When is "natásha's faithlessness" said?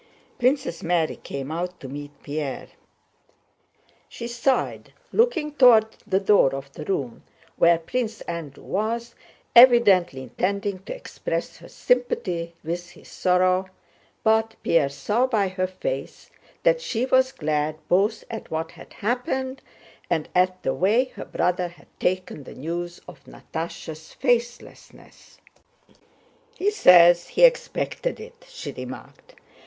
23.25-25.37